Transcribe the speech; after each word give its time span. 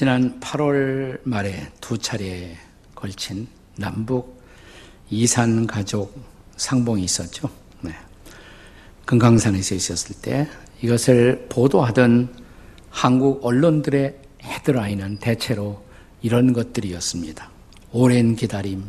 지난 0.00 0.40
8월 0.40 1.20
말에 1.24 1.70
두 1.78 1.98
차례에 1.98 2.56
걸친 2.94 3.46
남북 3.76 4.42
이산 5.10 5.66
가족 5.66 6.18
상봉이 6.56 7.04
있었죠. 7.04 7.50
네. 7.82 7.92
금강산에서 9.04 9.74
있었을 9.74 10.16
때 10.22 10.48
이것을 10.80 11.48
보도하던 11.50 12.34
한국 12.88 13.44
언론들의 13.44 14.16
헤드라인은 14.42 15.18
대체로 15.18 15.84
이런 16.22 16.54
것들이었습니다. 16.54 17.50
오랜 17.92 18.36
기다림, 18.36 18.82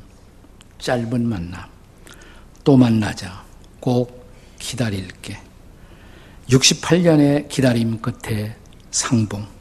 짧은 0.80 1.28
만남, 1.28 1.70
또 2.64 2.78
만나자, 2.78 3.44
꼭 3.82 4.32
기다릴게. 4.60 5.38
68년의 6.48 7.50
기다림 7.50 8.00
끝에 8.00 8.56
상봉. 8.92 9.61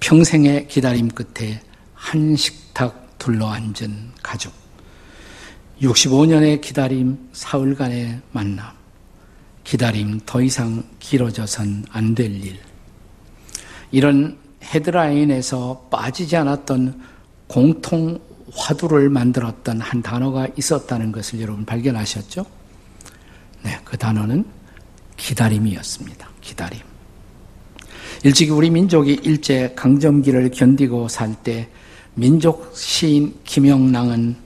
평생의 0.00 0.68
기다림 0.68 1.08
끝에 1.08 1.60
한 1.94 2.34
식탁 2.34 3.18
둘러앉은 3.18 4.12
가족. 4.22 4.52
65년의 5.82 6.60
기다림, 6.60 7.30
사흘간의 7.32 8.20
만남. 8.32 8.66
기다림 9.64 10.20
더 10.26 10.40
이상 10.42 10.82
길어져선 10.98 11.84
안 11.90 12.14
될 12.14 12.32
일. 12.44 12.58
이런 13.92 14.38
헤드라인에서 14.62 15.88
빠지지 15.90 16.36
않았던 16.36 17.00
공통 17.46 18.18
화두를 18.54 19.10
만들었던 19.10 19.80
한 19.80 20.02
단어가 20.02 20.48
있었다는 20.56 21.12
것을 21.12 21.40
여러분 21.40 21.64
발견하셨죠? 21.64 22.44
네, 23.62 23.78
그 23.84 23.96
단어는 23.96 24.44
기다림이었습니다. 25.16 26.28
기다림. 26.40 26.89
일찍이 28.22 28.50
우리 28.50 28.68
민족이 28.68 29.20
일제 29.22 29.72
강점기를 29.74 30.50
견디고 30.50 31.08
살 31.08 31.34
때 31.42 31.70
민족 32.14 32.76
시인 32.76 33.34
김영랑은 33.44 34.36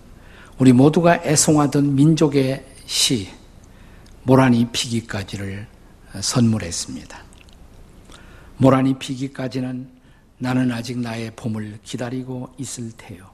우리 0.58 0.72
모두가 0.72 1.16
애송하던 1.24 1.96
민족의 1.96 2.64
시 2.86 3.28
모란이 4.22 4.68
피기까지를 4.70 5.66
선물했습니다. 6.20 7.18
모란이 8.58 8.96
피기까지는 8.96 9.88
나는 10.38 10.70
아직 10.70 10.98
나의 10.98 11.32
봄을 11.34 11.80
기다리고 11.82 12.50
있을 12.58 12.92
테요. 12.96 13.26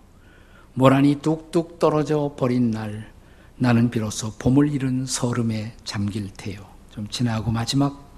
모란이 0.73 1.17
뚝뚝 1.21 1.79
떨어져 1.79 2.35
버린 2.39 2.71
날 2.71 3.13
나는 3.57 3.91
비로소 3.91 4.33
봄을 4.39 4.73
잃은 4.73 5.05
서름에 5.05 5.75
잠길 5.85 6.31
테요. 6.35 6.65
좀 6.95 7.07
지나고 7.09 7.51
마지막 7.51 8.09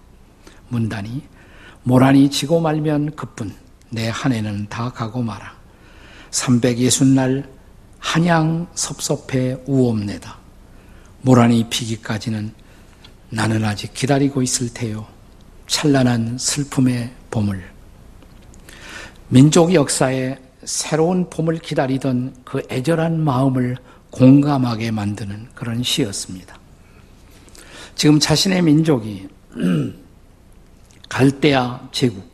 문단이 0.68 1.22
모란이 1.84 2.30
지고 2.30 2.60
말면 2.60 3.16
그뿐 3.16 3.52
내 3.90 4.08
한 4.08 4.32
해는 4.32 4.66
다 4.68 4.90
가고 4.90 5.22
마라. 5.22 5.54
360날 6.30 7.44
한양 7.98 8.68
섭섭해 8.74 9.58
우옵내다. 9.66 10.38
모란이 11.22 11.66
피기까지는 11.68 12.52
나는 13.30 13.64
아직 13.64 13.92
기다리고 13.94 14.42
있을 14.42 14.72
테요. 14.72 15.06
찬란한 15.66 16.38
슬픔의 16.38 17.12
봄을. 17.30 17.62
민족 19.28 19.72
역사에 19.74 20.38
새로운 20.64 21.28
봄을 21.28 21.58
기다리던 21.58 22.34
그 22.44 22.62
애절한 22.70 23.20
마음을 23.20 23.76
공감하게 24.10 24.90
만드는 24.90 25.48
그런 25.54 25.82
시였습니다. 25.82 26.58
지금 27.94 28.18
자신의 28.18 28.62
민족이 28.62 29.28
갈대아 31.12 31.88
제국, 31.92 32.26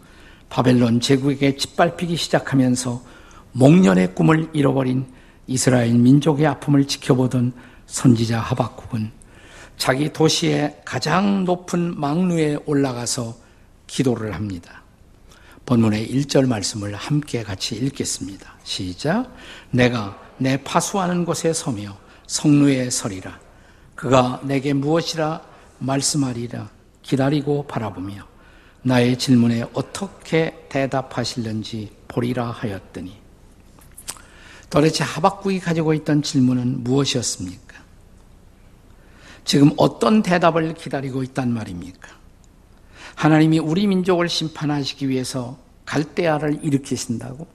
바벨론 0.48 1.00
제국에게 1.00 1.56
짓밟히기 1.56 2.14
시작하면서 2.14 3.02
목련의 3.50 4.14
꿈을 4.14 4.50
잃어버린 4.52 5.04
이스라엘 5.48 5.94
민족의 5.94 6.46
아픔을 6.46 6.86
지켜보던 6.86 7.54
선지자 7.86 8.38
하박국은 8.38 9.10
자기 9.78 10.12
도시의 10.12 10.82
가장 10.84 11.44
높은 11.44 11.98
망루에 11.98 12.58
올라가서 12.66 13.34
기도를 13.88 14.36
합니다. 14.36 14.84
본문의 15.66 16.08
1절 16.08 16.46
말씀을 16.46 16.94
함께 16.94 17.42
같이 17.42 17.74
읽겠습니다. 17.74 18.54
시작. 18.62 19.34
내가 19.72 20.16
내 20.36 20.56
파수하는 20.56 21.24
곳에 21.24 21.52
서며 21.52 21.96
성루에 22.28 22.90
서리라. 22.90 23.40
그가 23.96 24.40
내게 24.44 24.72
무엇이라 24.72 25.42
말씀하리라. 25.80 26.68
기다리고 27.02 27.66
바라보며 27.66 28.37
나의 28.82 29.18
질문에 29.18 29.64
어떻게 29.72 30.66
대답하실는지 30.68 31.90
보리라 32.08 32.50
하였더니 32.50 33.16
도대체 34.70 35.04
하박국이 35.04 35.60
가지고 35.60 35.94
있던 35.94 36.22
질문은 36.22 36.84
무엇이었습니까? 36.84 37.78
지금 39.44 39.72
어떤 39.78 40.22
대답을 40.22 40.74
기다리고 40.74 41.22
있단 41.22 41.52
말입니까? 41.52 42.10
하나님이 43.14 43.58
우리 43.58 43.86
민족을 43.86 44.28
심판하시기 44.28 45.08
위해서 45.08 45.58
갈대아를 45.86 46.60
일으키신다고? 46.62 47.46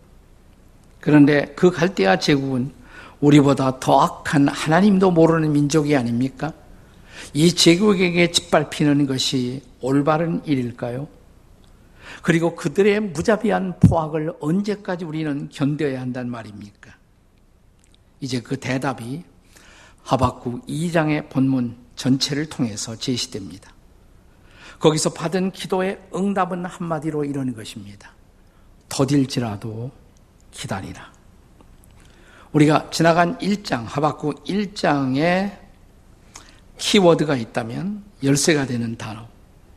그런데 0.99 1.53
그 1.55 1.69
갈대아 1.69 2.17
제국은 2.17 2.71
우리보다 3.19 3.79
더 3.79 4.01
악한 4.01 4.47
하나님도 4.47 5.11
모르는 5.11 5.51
민족이 5.53 5.95
아닙니까? 5.95 6.51
이 7.33 7.53
제국에게 7.53 8.31
짓밟히는 8.31 9.05
것이 9.05 9.61
올바른 9.83 10.41
일일까요? 10.45 11.09
그리고 12.21 12.55
그들의 12.55 13.01
무자비한 13.01 13.79
포악을 13.81 14.33
언제까지 14.39 15.03
우리는 15.03 15.49
견뎌야 15.49 15.99
한단 15.99 16.29
말입니까? 16.29 16.95
이제 18.21 18.41
그 18.41 18.57
대답이 18.57 19.23
하박국 20.03 20.65
2장의 20.67 21.29
본문 21.29 21.75
전체를 21.95 22.47
통해서 22.47 22.95
제시됩니다. 22.95 23.73
거기서 24.79 25.13
받은 25.13 25.51
기도의 25.51 25.99
응답은 26.15 26.65
한마디로 26.65 27.25
이러는 27.25 27.53
것입니다. 27.53 28.11
더딜지라도 28.87 29.91
기다리라. 30.51 31.11
우리가 32.53 32.89
지나간 32.89 33.37
1장, 33.39 33.83
하박국 33.85 34.45
1장에 34.45 35.57
키워드가 36.77 37.35
있다면 37.35 38.03
열쇠가 38.23 38.65
되는 38.65 38.97
단어. 38.97 39.32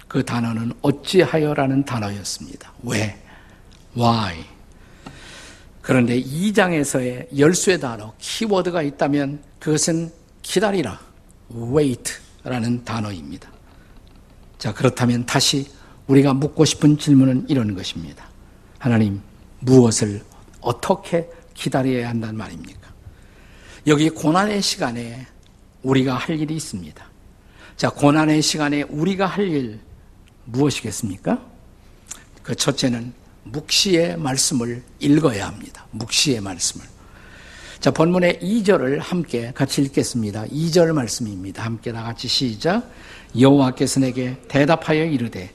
그 0.08 0.24
단어는 0.24 0.72
어찌하여라는 0.82 1.84
단어였습니다. 1.84 2.72
왜? 2.82 3.20
Why? 3.96 4.44
그런데 5.82 6.20
2장에서의 6.20 7.38
열쇠 7.38 7.78
단어, 7.78 8.12
키워드가 8.18 8.82
있다면 8.82 9.42
그것은 9.58 10.10
기다리라. 10.42 10.98
wait라는 11.52 12.84
단어입니다. 12.84 13.50
자, 14.58 14.72
그렇다면 14.72 15.26
다시 15.26 15.70
우리가 16.06 16.34
묻고 16.34 16.64
싶은 16.64 16.98
질문은 16.98 17.46
이런 17.48 17.74
것입니다. 17.74 18.28
하나님, 18.78 19.20
무엇을 19.60 20.22
어떻게 20.60 21.28
기다려야 21.54 22.08
한단 22.08 22.36
말입니까? 22.36 22.92
여기 23.86 24.10
고난의 24.10 24.62
시간에 24.62 25.26
우리가 25.82 26.14
할 26.14 26.38
일이 26.40 26.56
있습니다. 26.56 27.04
자, 27.76 27.90
고난의 27.90 28.42
시간에 28.42 28.82
우리가 28.82 29.26
할 29.26 29.48
일 29.48 29.80
무엇이겠습니까? 30.46 31.40
그 32.42 32.54
첫째는 32.54 33.12
묵시의 33.44 34.16
말씀을 34.16 34.82
읽어야 35.00 35.46
합니다. 35.46 35.86
묵시의 35.92 36.40
말씀을. 36.40 36.86
자, 37.80 37.90
본문의 37.90 38.40
2절을 38.40 38.98
함께 38.98 39.52
같이 39.54 39.82
읽겠습니다. 39.82 40.46
2절 40.46 40.92
말씀입니다. 40.92 41.64
함께 41.64 41.92
다 41.92 42.02
같이 42.02 42.26
시작. 42.26 42.90
여호와께서 43.38 44.00
내게 44.00 44.40
대답하여 44.48 45.04
이르되 45.04 45.52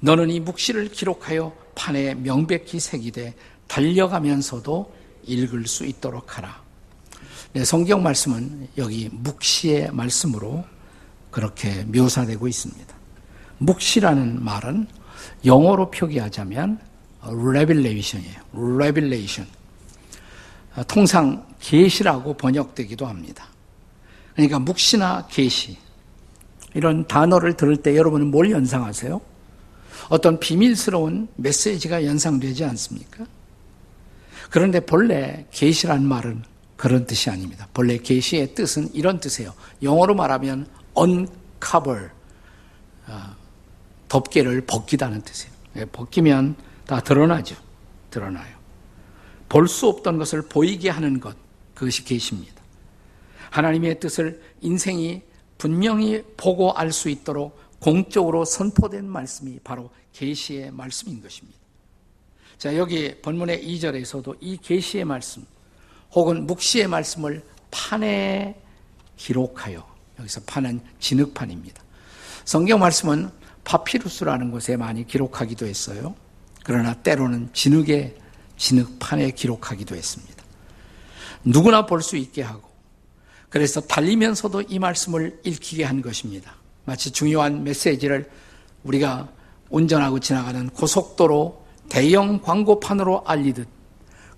너는 0.00 0.30
이 0.30 0.40
묵시를 0.40 0.88
기록하여 0.90 1.52
판에 1.74 2.14
명백히 2.14 2.80
새기되 2.80 3.34
달려가면서도 3.66 4.94
읽을 5.24 5.66
수 5.66 5.84
있도록 5.84 6.38
하라. 6.38 6.62
네, 7.52 7.64
성경 7.64 8.02
말씀은 8.02 8.68
여기 8.78 9.08
묵시의 9.12 9.90
말씀으로 9.92 10.64
그렇게 11.30 11.84
묘사되고 11.84 12.48
있습니다. 12.48 12.97
묵시라는 13.58 14.44
말은 14.44 14.86
영어로 15.44 15.90
표기하자면 15.90 16.80
revelation이에요. 17.22 18.40
revelation. 18.54 19.50
통상 20.86 21.46
계시라고 21.60 22.34
번역되기도 22.34 23.06
합니다. 23.06 23.46
그러니까 24.34 24.58
묵시나 24.60 25.26
계시 25.28 25.76
이런 26.74 27.06
단어를 27.08 27.54
들을 27.56 27.76
때 27.76 27.96
여러분은 27.96 28.30
뭘 28.30 28.50
연상하세요? 28.50 29.20
어떤 30.08 30.38
비밀스러운 30.38 31.28
메시지가 31.36 32.04
연상되지 32.04 32.64
않습니까? 32.64 33.26
그런데 34.50 34.80
본래 34.80 35.46
계시란 35.50 36.04
말은 36.04 36.44
그런 36.76 37.06
뜻이 37.06 37.28
아닙니다. 37.28 37.66
본래 37.74 37.98
계시의 37.98 38.54
뜻은 38.54 38.94
이런 38.94 39.18
뜻이에요. 39.18 39.52
영어로 39.82 40.14
말하면 40.14 40.66
uncover 40.96 42.10
어, 43.08 43.36
덮개를 44.08 44.62
벗기다는 44.62 45.22
뜻이에요. 45.22 45.52
예, 45.76 45.84
벗기면 45.84 46.56
다 46.86 47.00
드러나죠. 47.00 47.56
드러나요. 48.10 48.56
볼 49.48 49.66
수 49.68 49.88
없던 49.88 50.18
것을 50.18 50.42
보이게 50.42 50.90
하는 50.90 51.20
것, 51.20 51.36
그것이 51.74 52.04
계시입니다. 52.04 52.54
하나님의 53.50 54.00
뜻을 54.00 54.42
인생이 54.60 55.22
분명히 55.56 56.22
보고 56.36 56.72
알 56.72 56.92
수 56.92 57.08
있도록 57.08 57.58
공적으로 57.80 58.44
선포된 58.44 59.06
말씀이 59.08 59.58
바로 59.62 59.90
계시의 60.12 60.70
말씀인 60.72 61.22
것입니다. 61.22 61.58
자, 62.58 62.76
여기 62.76 63.14
본문의 63.22 63.64
2절에서도 63.64 64.36
이 64.40 64.56
계시의 64.56 65.04
말씀 65.04 65.46
혹은 66.12 66.46
묵시의 66.46 66.88
말씀을 66.88 67.44
판에 67.70 68.60
기록하여 69.16 69.86
여기서 70.18 70.40
판은 70.46 70.80
진흙판입니다. 70.98 71.82
성경 72.44 72.80
말씀은 72.80 73.30
파피루스라는 73.68 74.50
곳에 74.50 74.78
많이 74.78 75.06
기록하기도 75.06 75.66
했어요. 75.66 76.14
그러나 76.64 76.94
때로는 76.94 77.50
진흙에 77.52 78.16
진흙판에 78.56 79.32
기록하기도 79.32 79.94
했습니다. 79.94 80.42
누구나 81.44 81.84
볼 81.84 82.00
수 82.00 82.16
있게 82.16 82.42
하고 82.42 82.68
그래서 83.50 83.80
달리면서도 83.82 84.62
이 84.62 84.78
말씀을 84.78 85.40
읽히게 85.44 85.84
한 85.84 86.00
것입니다. 86.00 86.54
마치 86.86 87.10
중요한 87.10 87.62
메시지를 87.62 88.30
우리가 88.84 89.28
운전하고 89.68 90.20
지나가는 90.20 90.68
고속도로 90.70 91.62
대형 91.90 92.40
광고판으로 92.40 93.24
알리듯 93.26 93.68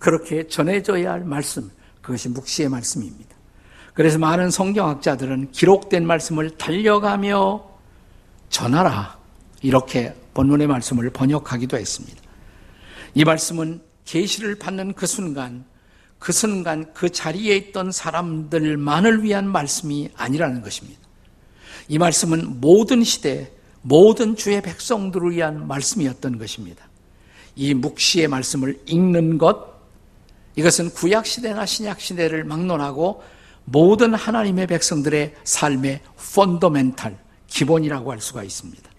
그렇게 0.00 0.48
전해져야 0.48 1.12
할 1.12 1.20
말씀, 1.24 1.70
그것이 2.00 2.28
묵시의 2.30 2.68
말씀입니다. 2.68 3.36
그래서 3.94 4.18
많은 4.18 4.50
성경학자들은 4.50 5.52
기록된 5.52 6.06
말씀을 6.06 6.56
달려가며 6.56 7.64
전하라. 8.48 9.19
이렇게 9.62 10.14
본문의 10.34 10.66
말씀을 10.66 11.10
번역하기도 11.10 11.76
했습니다. 11.76 12.20
이 13.14 13.24
말씀은 13.24 13.82
계시를 14.04 14.56
받는 14.56 14.94
그 14.94 15.06
순간 15.06 15.64
그 16.18 16.32
순간 16.32 16.92
그 16.92 17.10
자리에 17.10 17.56
있던 17.56 17.90
사람들만을 17.92 19.22
위한 19.22 19.48
말씀이 19.48 20.10
아니라는 20.14 20.60
것입니다. 20.60 21.00
이 21.88 21.98
말씀은 21.98 22.60
모든 22.60 23.02
시대, 23.02 23.50
모든 23.80 24.36
주의 24.36 24.60
백성들을 24.60 25.32
위한 25.32 25.66
말씀이었던 25.66 26.38
것입니다. 26.38 26.88
이 27.56 27.72
묵시의 27.74 28.28
말씀을 28.28 28.80
읽는 28.86 29.38
것, 29.38 29.70
이것은 30.56 30.90
구약 30.90 31.26
시대나 31.26 31.64
신약 31.64 32.00
시대를 32.00 32.44
막론하고 32.44 33.22
모든 33.64 34.12
하나님의 34.14 34.66
백성들의 34.66 35.34
삶의 35.44 36.00
펀더멘탈, 36.34 37.18
기본이라고 37.46 38.12
할 38.12 38.20
수가 38.20 38.44
있습니다. 38.44 38.89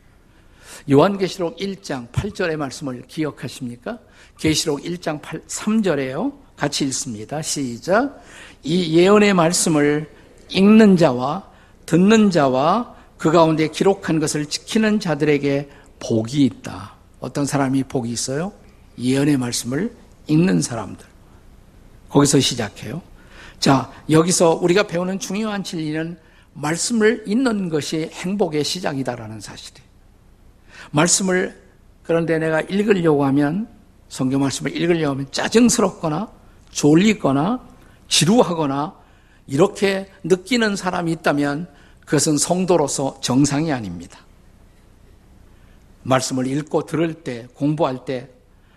요한계시록 0.90 1.58
1장 1.58 2.12
8절의 2.12 2.58
말씀을 2.58 3.04
기억하십니까? 3.08 4.00
계시록 4.38 4.82
1장 4.82 5.22
8, 5.22 5.42
3절에요. 5.48 6.34
같이 6.56 6.86
읽습니다. 6.86 7.42
시작. 7.42 8.22
이 8.64 8.98
예언의 8.98 9.34
말씀을 9.34 10.10
읽는 10.50 10.98
자와 10.98 11.50
듣는 11.86 12.30
자와 12.30 12.96
그 13.18 13.32
가운데 13.32 13.68
기록한 13.68 14.20
것을 14.20 14.46
지키는 14.46 15.00
자들에게 15.00 15.70
복이 16.00 16.44
있다. 16.46 16.96
어떤 17.20 17.46
사람이 17.46 17.84
복이 17.84 18.12
있어요? 18.12 18.54
예언의 18.98 19.38
말씀을 19.38 19.96
읽는 20.28 20.62
사람들. 20.62 21.06
거기서 22.10 22.40
시작해요. 22.40 23.02
자, 23.60 23.92
여기서 24.10 24.56
우리가 24.56 24.84
배우는 24.84 25.20
중요한 25.20 25.64
진리는 25.64 26.18
말씀을 26.54 27.24
읽는 27.28 27.70
것이 27.70 28.10
행복의 28.12 28.64
시작이다라는 28.64 29.40
사실이에요. 29.40 29.91
말씀을 30.92 31.60
그런데 32.04 32.38
내가 32.40 32.62
읽으려고 32.62 33.26
하면 33.26 33.68
성경 34.10 34.42
말씀을 34.42 34.76
읽으려고 34.76 35.12
하면 35.12 35.32
짜증스럽거나 35.32 36.30
졸리거나 36.72 37.68
지루하거나 38.08 38.96
이렇게 39.48 40.10
느끼는 40.24 40.76
사람이 40.76 41.12
있다면 41.14 41.68
그것은 42.06 42.38
성도로서 42.38 43.20
정상이 43.22 43.72
아닙니다. 43.72 44.20
말씀을 46.04 46.48
읽고 46.48 46.86
들을 46.86 47.14
때, 47.14 47.48
공부할 47.54 48.06
때, 48.06 48.30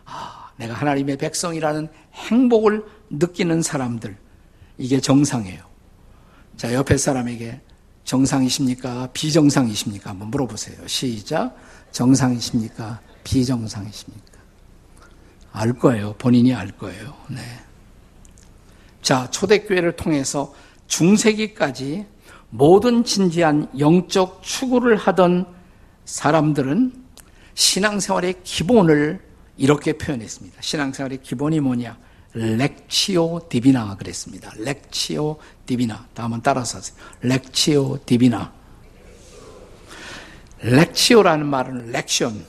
아, 0.04 0.50
내가 0.56 0.74
하나님의 0.74 1.16
백성이라는 1.16 1.88
행복을 2.12 2.84
느끼는 3.10 3.62
사람들, 3.62 4.16
이게 4.78 5.00
정상이에요. 5.00 5.64
자, 6.56 6.72
옆에 6.74 6.96
사람에게 6.96 7.60
정상이십니까? 8.04 9.08
비정상이십니까? 9.12 10.10
한번 10.10 10.28
물어보세요. 10.28 10.86
시작. 10.86 11.56
정상이십니까? 11.94 13.00
비정상이십니까? 13.22 14.38
알 15.52 15.72
거예요. 15.72 16.14
본인이 16.18 16.52
알 16.52 16.76
거예요. 16.76 17.14
네. 17.28 17.40
자, 19.00 19.30
초대교회를 19.30 19.92
통해서 19.92 20.52
중세기까지 20.88 22.04
모든 22.50 23.04
진지한 23.04 23.68
영적 23.78 24.42
추구를 24.42 24.96
하던 24.96 25.46
사람들은 26.04 26.92
신앙생활의 27.54 28.42
기본을 28.42 29.20
이렇게 29.56 29.92
표현했습니다. 29.92 30.60
신앙생활의 30.60 31.22
기본이 31.22 31.60
뭐냐? 31.60 31.96
렉치오 32.32 33.48
디비나 33.48 33.96
그랬습니다. 33.96 34.52
렉치오 34.58 35.38
디비나. 35.64 36.08
다음은 36.14 36.40
따라서 36.42 36.78
하세요. 36.78 36.96
렉치오 37.20 38.00
디비나. 38.04 38.52
lectio라는 40.64 41.46
말은 41.46 41.92
lection, 41.92 42.42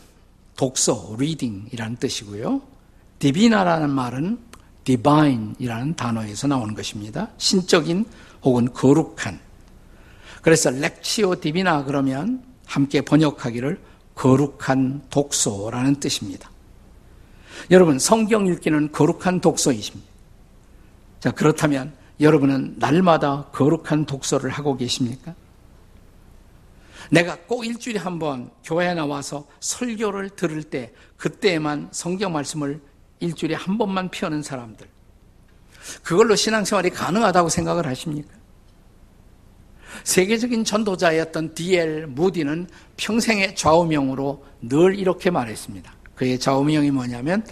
독서, 0.56 1.16
reading이라는 1.20 1.98
뜻이고요. 1.98 2.62
divina라는 3.20 3.90
말은 3.90 4.40
divine이라는 4.86 5.96
단어에서 5.96 6.48
나오는 6.48 6.74
것입니다. 6.76 7.28
신적인 7.38 8.06
혹은 8.44 8.72
거룩한. 8.72 9.40
그래서 10.42 10.70
lectio 10.70 11.42
divina 11.42 11.84
그러면 11.84 12.42
함께 12.66 13.02
번역하기를 13.02 13.82
거룩한 14.14 15.08
독서라는 15.10 16.00
뜻입니다. 16.00 16.50
여러분, 17.70 18.00
성경 18.00 18.48
읽기는 18.48 18.92
거룩한 18.94 19.42
독서이십니다. 19.42 20.10
자, 21.20 21.32
그렇다면 21.32 21.94
여러분은 22.22 22.76
날마다 22.78 23.48
거룩한 23.52 24.06
독서를 24.06 24.52
하고 24.52 24.78
계십니까? 24.78 25.36
내가 27.12 27.38
꼭 27.48 27.66
일주일에 27.66 28.00
한 28.00 28.20
번 28.20 28.50
교회에 28.64 28.94
나와서 28.94 29.46
설교를 29.60 30.32
들을 30.32 30.64
때 30.64 30.94
그때만 31.18 31.90
성경 31.92 32.34
말씀을 32.34 32.82
일주일에 33.20 33.56
한 33.56 33.78
번만 33.78 34.10
피우는 34.10 34.42
사람들. 34.44 34.88
그걸로 36.04 36.36
신앙생활이 36.36 36.90
가능하다고 36.90 37.50
생각을 37.50 37.86
하십니까? 37.88 38.34
세계적인 40.04 40.64
전도자였던 40.66 41.54
D.L. 41.54 42.08
무디는 42.08 42.68
평생의 42.98 43.56
좌우명으로 43.56 44.46
늘 44.62 44.98
이렇게 44.98 45.30
말했습니다. 45.30 45.94
그의 46.16 46.40
좌우명이 46.40 46.92
뭐냐면 46.92 47.46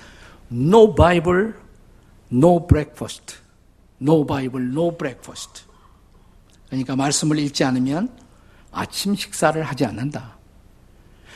No 0.52 0.94
Bible, 0.96 1.54
No 2.32 2.66
Breakfast. 2.68 3.38
No 4.02 4.26
Bible, 4.26 4.66
No 4.66 4.98
Breakfast. 4.98 5.64
그러니까 6.68 6.96
말씀을 6.96 7.40
읽지 7.40 7.64
않으면 7.64 8.10
아침 8.74 9.16
식사를 9.16 9.62
하지 9.64 9.86
않는다. 9.86 10.38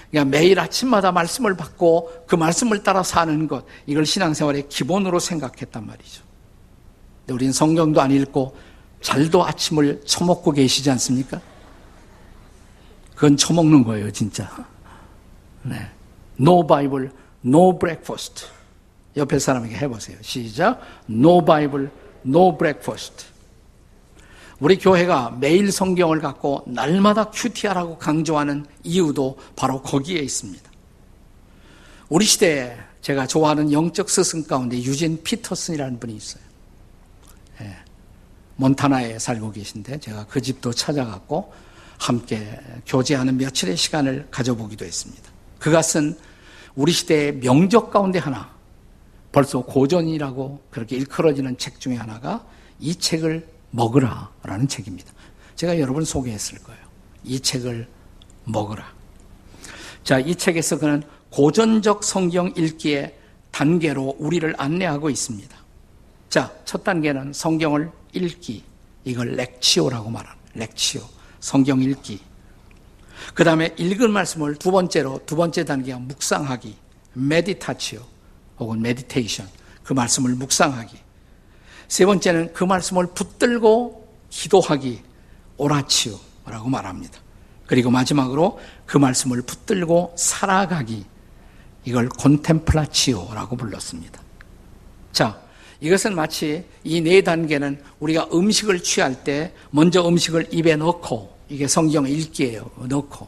그러니까 0.09 0.37
매일 0.37 0.59
아침마다 0.59 1.11
말씀을 1.11 1.55
받고 1.55 2.25
그 2.27 2.35
말씀을 2.35 2.83
따라 2.83 3.03
사는 3.03 3.47
것, 3.47 3.65
이걸 3.85 4.05
신앙생활의 4.05 4.69
기본으로 4.69 5.19
생각했단 5.19 5.85
말이죠. 5.85 6.23
근데 7.21 7.33
우리는 7.33 7.53
성경도 7.53 8.01
안 8.01 8.11
읽고 8.11 8.55
잘도 9.01 9.45
아침을 9.45 10.01
처먹고 10.05 10.51
계시지 10.51 10.89
않습니까? 10.91 11.39
그건 13.15 13.35
처먹는 13.35 13.83
거예요, 13.83 14.11
진짜. 14.11 14.49
네. 15.63 15.89
No 16.39 16.65
Bible, 16.65 17.09
no 17.43 17.77
breakfast. 17.77 18.45
옆에 19.15 19.39
사람에게 19.39 19.75
해보세요. 19.75 20.17
시작. 20.21 20.79
No 21.09 21.43
Bible, 21.43 21.89
no 22.25 22.55
breakfast. 22.55 23.25
우리 24.59 24.77
교회가 24.77 25.37
매일 25.39 25.71
성경을 25.71 26.19
갖고 26.19 26.63
날마다 26.65 27.29
큐티하라고 27.29 27.99
강조하는 27.99 28.65
이유도 28.83 29.37
바로 29.55 29.81
거기에 29.81 30.19
있습니다. 30.19 30.71
우리 32.09 32.25
시대에 32.25 32.75
제가 33.01 33.27
좋아하는 33.27 33.71
영적 33.71 34.09
스승 34.09 34.43
가운데 34.43 34.77
유진 34.77 35.21
피터슨이라는 35.23 35.99
분이 35.99 36.15
있어요. 36.15 36.43
예, 37.61 37.75
몬타나에 38.55 39.19
살고 39.19 39.51
계신데 39.51 39.99
제가 39.99 40.25
그 40.25 40.41
집도 40.41 40.73
찾아갔고 40.73 41.53
함께 41.99 42.59
교제하는 42.87 43.37
며칠의 43.37 43.77
시간을 43.77 44.27
가져보기도 44.31 44.85
했습니다. 44.85 45.31
그가 45.59 45.81
쓴 45.83 46.17
우리 46.75 46.91
시대의 46.91 47.33
명적 47.37 47.91
가운데 47.91 48.17
하나, 48.19 48.49
벌써 49.31 49.61
고전이라고 49.61 50.63
그렇게 50.71 50.95
일컬어지는 50.95 51.57
책 51.57 51.79
중에 51.79 51.95
하나가 51.95 52.45
이 52.79 52.95
책을 52.95 53.56
먹으라 53.71 54.31
라는 54.43 54.67
책입니다. 54.67 55.11
제가 55.55 55.79
여러분 55.79 56.05
소개했을 56.05 56.59
거예요. 56.59 56.81
이 57.23 57.39
책을 57.39 57.87
먹으라. 58.45 58.85
자, 60.03 60.19
이 60.19 60.35
책에서 60.35 60.77
그는 60.79 61.03
고전적 61.29 62.03
성경 62.03 62.53
읽기에 62.55 63.17
단계로 63.51 64.15
우리를 64.19 64.53
안내하고 64.57 65.09
있습니다. 65.09 65.57
자, 66.29 66.53
첫 66.65 66.83
단계는 66.83 67.33
성경을 67.33 67.91
읽기. 68.13 68.63
이걸 69.03 69.35
렉치오라고 69.35 70.09
말하는 70.09 70.37
렉치오. 70.53 71.01
성경 71.39 71.81
읽기. 71.81 72.19
그 73.33 73.43
다음에 73.43 73.73
읽은 73.77 74.11
말씀을 74.11 74.55
두 74.55 74.71
번째로, 74.71 75.21
두 75.25 75.35
번째 75.35 75.65
단계가 75.65 75.99
묵상하기. 75.99 76.75
meditatio. 77.13 78.01
혹은 78.59 78.81
meditation. 78.81 79.47
그 79.83 79.93
말씀을 79.93 80.35
묵상하기. 80.35 81.06
세 81.87 82.05
번째는 82.05 82.53
그 82.53 82.63
말씀을 82.63 83.07
붙들고 83.07 84.07
기도하기. 84.29 85.01
oratio라고 85.57 86.69
말합니다. 86.69 87.19
그리고 87.65 87.89
마지막으로 87.89 88.59
그 88.85 88.97
말씀을 88.97 89.41
붙들고 89.41 90.13
살아가기. 90.15 91.03
이걸 91.85 92.09
contemplatio라고 92.09 93.55
불렀습니다. 93.55 94.21
자, 95.11 95.41
이것은 95.79 96.15
마치 96.15 96.65
이 96.83 97.01
네 97.01 97.21
단계는 97.21 97.81
우리가 97.99 98.27
음식을 98.33 98.83
취할 98.83 99.23
때 99.23 99.53
먼저 99.71 100.07
음식을 100.07 100.47
입에 100.51 100.75
넣고 100.75 101.35
이게 101.49 101.67
성경 101.67 102.07
읽기예요. 102.07 102.69
넣고. 102.87 103.27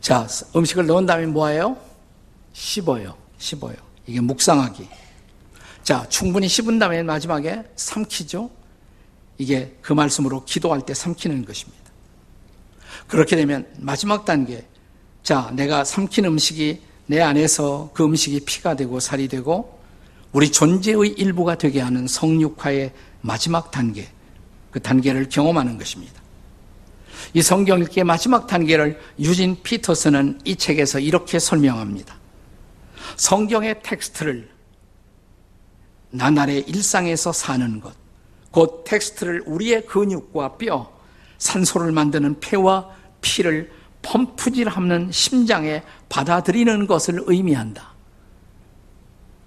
자, 0.00 0.26
음식을 0.54 0.86
넣은 0.86 1.06
다음에 1.06 1.26
뭐예요? 1.26 1.76
씹어요. 2.52 3.16
씹어요. 3.38 3.76
이게 4.06 4.20
묵상하기. 4.20 4.88
자, 5.84 6.06
충분히 6.08 6.48
씹은 6.48 6.78
다음에 6.78 7.02
마지막에 7.02 7.62
삼키죠. 7.76 8.50
이게 9.36 9.76
그 9.82 9.92
말씀으로 9.92 10.44
기도할 10.46 10.80
때 10.80 10.94
삼키는 10.94 11.44
것입니다. 11.44 11.84
그렇게 13.06 13.36
되면 13.36 13.66
마지막 13.78 14.24
단계. 14.24 14.66
자, 15.22 15.52
내가 15.54 15.84
삼킨 15.84 16.24
음식이 16.24 16.80
내 17.06 17.20
안에서 17.20 17.90
그 17.92 18.02
음식이 18.02 18.40
피가 18.46 18.76
되고 18.76 18.98
살이 18.98 19.28
되고 19.28 19.78
우리 20.32 20.50
존재의 20.50 21.10
일부가 21.18 21.58
되게 21.58 21.80
하는 21.80 22.06
성육화의 22.06 22.92
마지막 23.20 23.70
단계, 23.70 24.08
그 24.70 24.80
단계를 24.80 25.28
경험하는 25.28 25.76
것입니다. 25.76 26.14
이 27.34 27.42
성경 27.42 27.80
읽기의 27.80 28.04
마지막 28.04 28.46
단계를 28.46 28.98
유진 29.18 29.62
피터슨은 29.62 30.40
이 30.44 30.56
책에서 30.56 30.98
이렇게 30.98 31.38
설명합니다. 31.38 32.16
성경의 33.16 33.82
텍스트를 33.82 34.53
나날의 36.14 36.60
일상에서 36.68 37.32
사는 37.32 37.80
것, 37.80 37.94
곧 38.50 38.84
텍스트를 38.84 39.42
우리의 39.46 39.86
근육과 39.86 40.56
뼈, 40.56 40.92
산소를 41.38 41.92
만드는 41.92 42.38
폐와 42.40 42.88
피를 43.20 43.70
펌프질하는 44.02 45.10
심장에 45.10 45.82
받아들이는 46.08 46.86
것을 46.86 47.22
의미한다. 47.26 47.94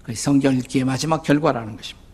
그 0.02 0.14
성경 0.14 0.56
읽기의 0.56 0.84
마지막 0.84 1.22
결과라는 1.22 1.76
것입니다. 1.76 2.08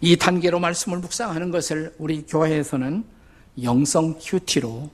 이 0.00 0.16
단계로 0.16 0.58
말씀을 0.58 0.98
묵상하는 0.98 1.50
것을 1.50 1.94
우리 1.98 2.26
교회에서는 2.26 3.04
영성 3.62 4.18
QT로 4.20 4.90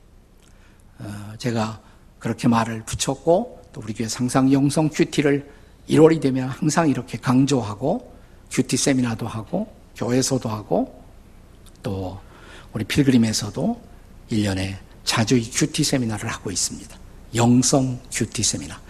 어, 0.98 1.32
제가 1.38 1.80
그렇게 2.18 2.46
말을 2.46 2.84
붙였고 2.84 3.62
또 3.72 3.80
우리 3.82 3.94
교회 3.94 4.06
상상 4.06 4.52
영성 4.52 4.90
QT를 4.90 5.50
1월이 5.88 6.20
되면 6.20 6.48
항상 6.48 6.88
이렇게 6.88 7.18
강조하고 7.18 8.09
QT 8.50 8.76
세미나도 8.76 9.26
하고 9.26 9.72
교회에서도 9.96 10.48
하고 10.48 11.02
또 11.82 12.18
우리 12.72 12.84
필그림에서도 12.84 13.80
1년에 14.30 14.76
자주 15.04 15.36
이 15.36 15.50
QT 15.50 15.82
세미나를 15.84 16.28
하고 16.28 16.50
있습니다. 16.50 16.96
영성 17.34 17.98
QT 18.12 18.42
세미나. 18.42 18.80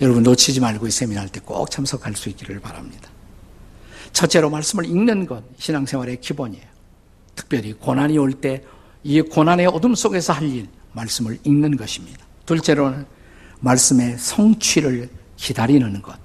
여러분 0.00 0.22
놓치지 0.22 0.60
말고 0.60 0.86
이 0.86 0.90
세미나 0.90 1.20
할 1.20 1.28
때 1.28 1.40
꼭 1.40 1.70
참석할 1.70 2.14
수 2.14 2.28
있기를 2.28 2.60
바랍니다. 2.60 3.10
첫째로 4.12 4.50
말씀을 4.50 4.86
읽는 4.86 5.26
것 5.26 5.42
신앙생활의 5.58 6.20
기본이에요. 6.20 6.64
특별히 7.34 7.72
고난이 7.72 8.18
올 8.18 8.32
때 8.32 8.62
이 9.04 9.20
고난의 9.22 9.66
어둠 9.66 9.94
속에서 9.94 10.32
할 10.32 10.42
일, 10.48 10.66
말씀을 10.92 11.38
읽는 11.44 11.76
것입니다. 11.76 12.26
둘째로는 12.46 13.06
말씀의 13.60 14.18
성취를 14.18 15.08
기다리는 15.36 16.02
것. 16.02 16.18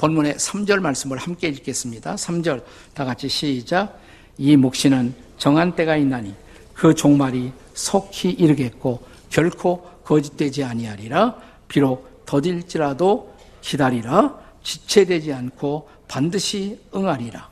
자, 0.00 0.06
본문의 0.06 0.34
3절 0.34 0.80
말씀을 0.80 1.18
함께 1.18 1.48
읽겠습니다. 1.48 2.14
3절 2.14 2.64
다 2.94 3.04
같이 3.04 3.28
시작. 3.28 4.00
이 4.38 4.56
묵시는 4.56 5.14
정한 5.36 5.76
때가 5.76 5.96
있나니 5.96 6.34
그 6.72 6.94
종말이 6.94 7.52
속히 7.74 8.30
이르겠고 8.30 9.02
결코 9.28 9.82
거짓되지 10.04 10.64
아니하리라. 10.64 11.36
비록 11.68 12.24
더딜지라도 12.24 13.36
기다리라. 13.60 14.40
지체되지 14.62 15.34
않고 15.34 15.90
반드시 16.08 16.80
응하리라. 16.94 17.50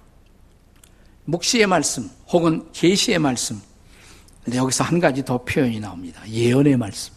묵시의 1.27 1.67
말씀 1.67 2.09
혹은 2.29 2.67
계시의 2.73 3.19
말씀. 3.19 3.61
근데 4.43 4.57
여기서 4.57 4.85
한 4.85 4.99
가지 5.01 5.23
더 5.23 5.45
표현이 5.45 5.81
나옵니다. 5.81 6.27
예언의 6.27 6.79
말씀. 6.79 7.13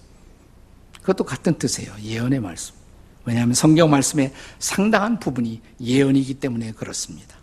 그것도 1.00 1.24
같은 1.24 1.58
뜻이에요. 1.58 1.94
예언의 2.02 2.42
말씀 2.42 2.81
왜냐하면 3.26 3.54
성경 3.54 3.90
말씀의 3.90 4.34
상당한 4.60 5.20
부분이 5.20 5.62
예언이기 5.80 6.36
때문에 6.36 6.72
그렇습니다 6.72 7.36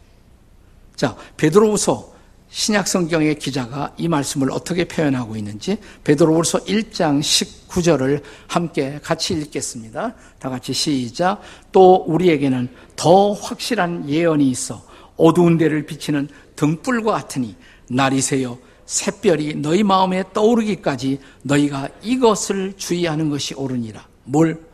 자 0.97 1.16
베드로후서 1.37 2.18
신약 2.50 2.88
성경의 2.88 3.38
기자가 3.38 3.92
이 3.99 4.08
말씀을 4.08 4.50
어떻게 4.50 4.85
표현하고 4.85 5.37
있는지 5.37 5.78
베드로후서 6.04 6.64
1장 6.64 7.20
19절을 7.20 8.23
함께 8.47 8.99
같이 9.02 9.35
읽겠습니다. 9.35 10.14
다 10.38 10.49
같이 10.49 10.73
시작. 10.73 11.40
또 11.73 12.04
우리에게는 12.06 12.68
더 12.97 13.32
확실한 13.32 14.08
예언이 14.08 14.49
있어 14.49 14.82
어두운 15.16 15.58
데를 15.58 15.85
비치는 15.85 16.28
등불과 16.56 17.12
같으니 17.12 17.54
날이 17.90 18.23
새요 18.23 18.58
샛별이 18.87 19.56
너희 19.56 19.82
마음에 19.82 20.25
떠오르기까지 20.32 21.20
너희가 21.42 21.90
이것을 22.02 22.75
주의하는 22.78 23.28
것이 23.28 23.52
옳으니라. 23.54 24.06
뭘 24.25 24.67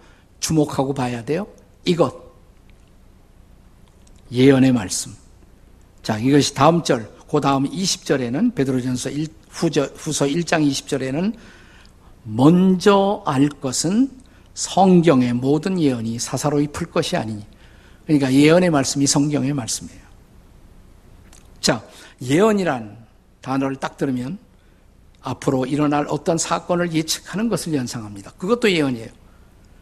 주목하고 0.44 0.94
봐야 0.94 1.24
돼요? 1.24 1.46
이것. 1.84 2.14
예언의 4.32 4.72
말씀. 4.72 5.14
자, 6.02 6.18
이것이 6.18 6.54
다음 6.54 6.82
절 6.82 7.14
그 7.34 7.40
다음 7.40 7.68
20절에는 7.68 8.54
베드로전서 8.54 9.10
후저, 9.48 9.90
후서 9.96 10.24
1장 10.24 10.64
20절에는 10.70 11.34
먼저 12.22 13.24
알 13.26 13.48
것은 13.48 14.08
성경의 14.54 15.32
모든 15.32 15.80
예언이 15.80 16.20
사사로이 16.20 16.68
풀 16.68 16.88
것이 16.88 17.16
아니니. 17.16 17.44
그러니까 18.04 18.32
예언의 18.32 18.70
말씀이 18.70 19.04
성경의 19.08 19.52
말씀이에요. 19.52 20.00
자, 21.60 21.84
예언이란 22.22 23.04
단어를 23.40 23.74
딱 23.76 23.96
들으면 23.96 24.38
앞으로 25.20 25.66
일어날 25.66 26.06
어떤 26.08 26.38
사건을 26.38 26.92
예측하는 26.92 27.48
것을 27.48 27.74
연상합니다. 27.74 28.30
그것도 28.38 28.70
예언이에요. 28.70 29.08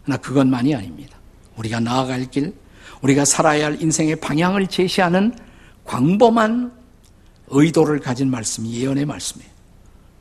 그러나 0.04 0.20
그것만이 0.20 0.74
아닙니다. 0.74 1.16
우리가 1.56 1.80
나아갈 1.80 2.30
길, 2.30 2.54
우리가 3.02 3.24
살아야 3.24 3.66
할 3.66 3.80
인생의 3.80 4.16
방향을 4.16 4.66
제시하는 4.66 5.34
광범한 5.84 6.72
의도를 7.48 8.00
가진 8.00 8.30
말씀이 8.30 8.72
예언의 8.80 9.04
말씀이에요. 9.06 9.50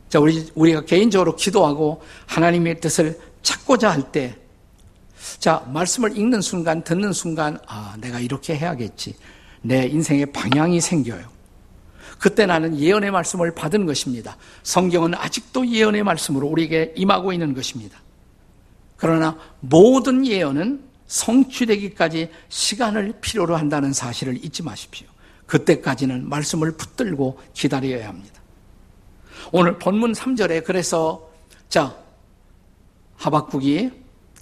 자, 0.10 0.20
우리, 0.20 0.46
우리가 0.56 0.82
개인적으로 0.82 1.36
기도하고 1.36 2.02
하나님의 2.26 2.82
뜻을 2.82 3.18
찾고자 3.42 3.90
할 3.90 4.12
때, 4.12 4.36
자, 5.40 5.66
말씀을 5.72 6.18
읽는 6.18 6.42
순간, 6.42 6.84
듣는 6.84 7.14
순간, 7.14 7.58
아, 7.68 7.96
내가 8.02 8.20
이렇게 8.20 8.56
해야겠지. 8.56 9.16
내 9.62 9.86
인생의 9.86 10.28
방향이 10.28 10.82
생겨요. 10.82 11.30
그때 12.20 12.46
나는 12.46 12.78
예언의 12.78 13.12
말씀을 13.12 13.56
받은 13.56 13.86
것입니다. 13.86 14.38
성경은 14.64 15.16
아직도 15.16 15.68
예언의 15.68 16.04
말씀으로 16.04 16.48
우리에게 16.48 16.94
임하고 16.96 17.32
있는 17.34 17.54
것입니다. 17.54 17.98
그러나 19.02 19.36
모든 19.62 20.28
예언은 20.28 20.80
성취되기까지 21.08 22.30
시간을 22.50 23.16
필요로 23.20 23.56
한다는 23.58 23.94
사실을 23.94 24.46
잊지 24.46 24.62
마십시오. 24.62 25.08
그때까지는 25.48 26.30
말씀을 26.30 26.74
붙들고 26.74 27.40
기다려야 27.54 28.08
합니다. 28.08 28.40
오늘 29.52 29.80
본문 29.80 30.12
3절에 30.14 30.64
그래서 30.64 31.32
자 31.68 31.98
하박국이 33.16 33.90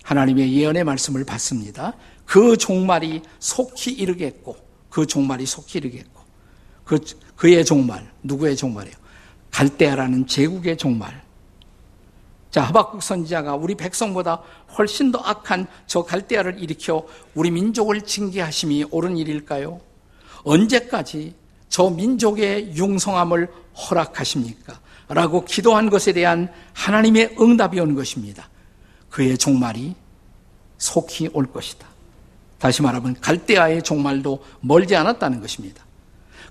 하나님의 0.03 0.53
예언의 0.53 0.83
말씀을 0.83 1.23
받습니다. 1.23 1.93
그 2.25 2.57
종말이 2.57 3.21
속히 3.39 3.91
이르겠고 3.93 4.57
그 4.89 5.07
종말이 5.07 5.45
속히 5.45 5.77
이르겠고 5.79 6.21
그 6.83 6.99
그의 7.37 7.63
종말 7.63 8.11
누구의 8.23 8.57
종말이에요? 8.57 8.97
갈대아라는 9.51 10.27
제국의 10.27 10.75
종말. 10.75 11.28
자 12.51 12.63
하박국 12.63 13.03
선지자가 13.03 13.55
우리 13.55 13.75
백성보다 13.75 14.41
훨씬 14.77 15.11
더 15.11 15.19
악한 15.19 15.67
저 15.85 16.03
갈대아를 16.03 16.61
일으켜 16.61 17.05
우리 17.35 17.51
민족을 17.51 18.01
징계하심이 18.01 18.85
옳은 18.89 19.17
일일까요? 19.17 19.79
언제까지 20.43 21.35
저 21.69 21.89
민족의 21.89 22.75
융성함을 22.75 23.47
허락하십니까? 23.75 24.79
라고 25.09 25.45
기도한 25.45 25.89
것에 25.89 26.13
대한 26.13 26.51
하나님의 26.73 27.35
응답이 27.39 27.79
온 27.79 27.95
것입니다. 27.95 28.49
그의 29.09 29.37
종말이 29.37 29.95
속히 30.77 31.29
올 31.33 31.51
것이다. 31.51 31.87
다시 32.57 32.81
말하면 32.81 33.15
갈대아의 33.21 33.83
종말도 33.83 34.43
멀지 34.61 34.95
않았다는 34.95 35.39
것입니다. 35.41 35.83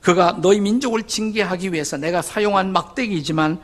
그가 0.00 0.38
너희 0.40 0.60
민족을 0.60 1.02
징계하기 1.04 1.72
위해서 1.72 1.96
내가 1.96 2.22
사용한 2.22 2.72
막대기지만 2.72 3.60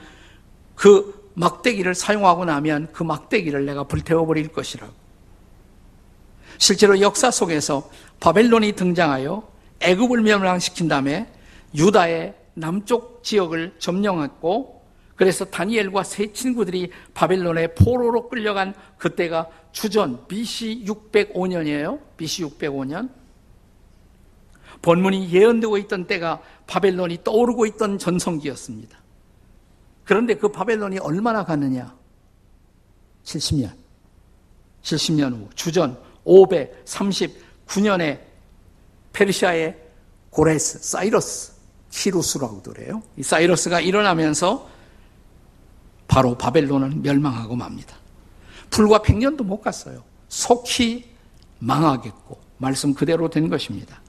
그 0.74 1.23
막대기를 1.34 1.94
사용하고 1.94 2.44
나면 2.44 2.88
그 2.92 3.02
막대기를 3.02 3.66
내가 3.66 3.84
불태워버릴 3.84 4.48
것이라고. 4.48 4.92
실제로 6.58 7.00
역사 7.00 7.30
속에서 7.30 7.90
바벨론이 8.20 8.72
등장하여 8.72 9.46
애굽을 9.80 10.22
멸망시킨 10.22 10.88
다음에 10.88 11.28
유다의 11.74 12.34
남쪽 12.54 13.24
지역을 13.24 13.74
점령했고 13.78 14.82
그래서 15.16 15.44
다니엘과 15.44 16.02
세 16.02 16.32
친구들이 16.32 16.90
바벨론의 17.14 17.74
포로로 17.74 18.28
끌려간 18.28 18.74
그때가 18.98 19.48
주전 19.72 20.26
BC 20.26 20.84
605년이에요. 20.86 22.00
BC 22.16 22.44
605년. 22.44 23.10
본문이 24.82 25.30
예언되고 25.30 25.78
있던 25.78 26.06
때가 26.06 26.42
바벨론이 26.66 27.18
떠오르고 27.24 27.66
있던 27.66 27.98
전성기였습니다. 27.98 28.98
그런데 30.04 30.34
그 30.34 30.48
바벨론이 30.48 30.98
얼마나 30.98 31.44
갔느냐? 31.44 31.94
70년. 33.24 33.72
70년 34.82 35.32
후 35.32 35.48
주전 35.54 35.98
539년에 36.26 38.20
페르시아의 39.12 39.78
고레스, 40.30 40.78
사이러스, 40.78 41.52
키루스라고도 41.90 42.72
그래요. 42.72 43.02
이 43.16 43.22
사이러스가 43.22 43.80
일어나면서 43.80 44.68
바로 46.08 46.36
바벨론은 46.36 47.02
멸망하고 47.02 47.56
맙니다. 47.56 47.96
불과 48.68 48.98
100년도 48.98 49.44
못 49.44 49.60
갔어요. 49.60 50.02
속히 50.28 51.08
망하겠고 51.60 52.40
말씀 52.58 52.92
그대로 52.92 53.30
된 53.30 53.48
것입니다. 53.48 54.02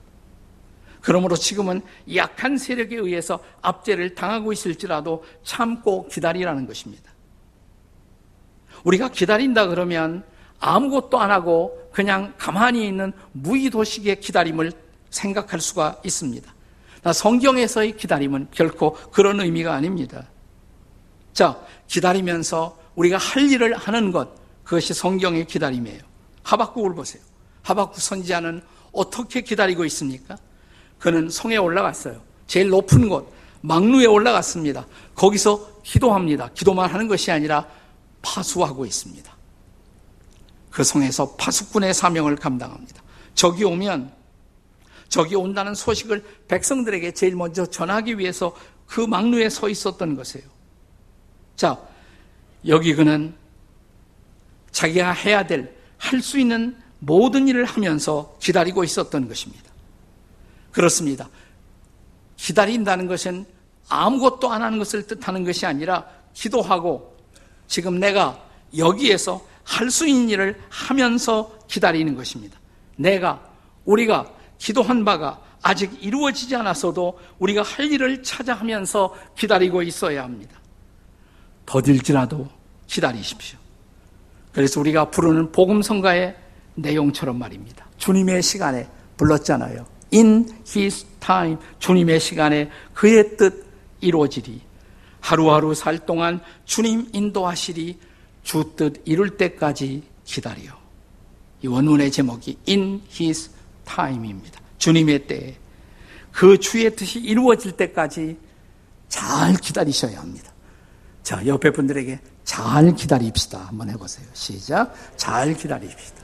그러므로 1.05 1.35
지금은 1.35 1.83
약한 2.15 2.57
세력에 2.57 2.95
의해서 2.95 3.39
압제를 3.62 4.15
당하고 4.15 4.51
있을지라도 4.51 5.24
참고 5.43 6.07
기다리라는 6.07 6.65
것입니다. 6.65 7.12
우리가 8.83 9.09
기다린다 9.09 9.67
그러면 9.67 10.24
아무것도 10.59 11.19
안 11.19 11.29
하고 11.29 11.89
그냥 11.91 12.33
가만히 12.39 12.88
있는 12.88 13.13
무의도식의 13.33 14.19
기다림을 14.19 14.71
생각할 15.12 15.62
수가 15.62 16.01
있습니다. 16.03 16.51
성경에서의 17.13 17.97
기다림은 17.97 18.47
결코 18.50 18.93
그런 19.12 19.39
의미가 19.39 19.75
아닙니다. 19.75 20.27
자, 21.33 21.62
기다리면서 21.85 22.79
우리가 22.95 23.17
할 23.17 23.51
일을 23.51 23.77
하는 23.77 24.12
것, 24.12 24.29
그것이 24.63 24.95
성경의 24.95 25.45
기다림이에요. 25.45 26.00
하박국을 26.41 26.95
보세요. 26.95 27.21
하박국 27.62 28.01
선지자는 28.01 28.63
어떻게 28.91 29.41
기다리고 29.41 29.85
있습니까? 29.85 30.35
그는 31.00 31.30
성에 31.30 31.58
올라갔어요. 31.58 32.22
제일 32.48 32.70
높은 32.70 33.10
곳, 33.10 33.32
망루에 33.62 34.06
올라갔습니다. 34.06 34.86
거기서 35.16 35.82
기도합니다. 35.84 36.50
기도만 36.54 36.90
하는 36.90 37.08
것이 37.08 37.32
아니라 37.32 37.68
파수하고 38.22 38.86
있습니다. 38.86 39.36
그 40.72 40.84
성에서 40.84 41.36
파수꾼의 41.36 41.94
사명을 41.94 42.36
감당합니다. 42.36 43.02
적이 43.34 43.66
오면 43.66 44.12
적이 45.10 45.36
온다는 45.36 45.75
소식을 45.75 46.24
백성들에게 46.48 47.12
제일 47.12 47.36
먼저 47.36 47.66
전하기 47.66 48.18
위해서 48.18 48.56
그 48.88 49.02
망루에 49.02 49.50
서 49.50 49.70
있었던 49.70 50.16
것이에요. 50.16 50.46
자, 51.56 51.80
여기 52.68 52.94
그는 52.94 53.36
자기가 54.72 55.12
해야 55.12 55.48
될, 55.48 55.74
할 55.98 56.22
수 56.22 56.40
있는 56.40 56.75
모든 57.00 57.48
일을 57.48 57.66
하면서 57.66 58.36
기다리고 58.40 58.84
있었던 58.84 59.27
것입니다. 59.27 59.64
그렇습니다. 60.75 61.29
기다린다는 62.35 63.07
것은 63.07 63.46
아무것도 63.88 64.51
안 64.51 64.61
하는 64.61 64.77
것을 64.77 65.07
뜻하는 65.07 65.46
것이 65.46 65.66
아니라 65.66 66.05
기도하고 66.33 67.16
지금 67.66 67.98
내가 67.98 68.44
여기에서 68.77 69.42
할 69.64 69.90
수 69.90 70.05
있는 70.05 70.29
일을 70.29 70.61
하면서 70.70 71.57
기다리는 71.68 72.14
것입니다. 72.14 72.59
내가, 72.98 73.42
우리가 73.85 74.29
기도한 74.57 75.05
바가 75.05 75.42
아직 75.61 75.98
이루어지지 76.03 76.57
않았어도 76.57 77.20
우리가 77.40 77.64
할 77.64 77.90
일을 77.90 78.22
찾아 78.22 78.53
하면서 78.53 79.16
기다리고 79.38 79.81
있어야 79.81 80.24
합니다. 80.24 80.59
더딜지라도 81.66 82.50
기다리십시오. 82.85 83.57
그래서 84.51 84.79
우리가 84.81 85.09
부르는 85.09 85.53
복음성가의 85.53 86.35
내용처럼 86.75 87.40
말입니다. 87.40 87.85
주님의 87.98 88.44
시간에 88.44 88.88
불렀잖아요. 89.18 89.95
In 90.16 90.48
His 90.66 91.06
time. 91.20 91.58
주님의 91.80 92.20
시간에 92.20 92.70
그의 92.94 93.36
뜻 93.38 93.66
이루어지리. 94.00 94.62
하루하루 95.20 95.74
살 95.75 96.06
동안 96.06 96.40
주님 96.66 97.10
인도하시리. 97.12 98.00
주 98.44 98.75
뜻 98.75 99.01
이룰 99.06 99.38
때까지 99.38 100.04
기다려. 100.24 100.72
이 101.62 101.68
원문의 101.68 102.12
제목이 102.12 102.60
In 102.68 103.01
His 103.20 103.50
time입니다. 103.86 104.62
주님의 104.78 105.28
때에. 105.28 105.56
그 106.32 106.60
주의 106.60 106.96
뜻이 106.96 107.20
이루어질 107.20 107.72
때까지 107.74 108.38
잘 109.10 109.56
기다리셔야 109.56 110.20
합니다. 110.20 110.51
자, 111.24 111.46
옆에 111.48 111.72
분들에게 111.72 112.20
잘 112.44 112.94
기다립시다. 112.94 113.60
한번 113.68 113.90
해보세요. 113.90 114.28
시작. 114.34 114.94
잘 115.18 115.56
기다립시다. 115.56 116.24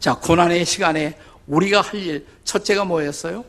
자, 0.00 0.14
고난의 0.14 0.64
시간에 0.64 1.16
우리가 1.46 1.80
할 1.80 2.00
일, 2.00 2.26
첫째가 2.44 2.84
뭐였어요? 2.84 3.44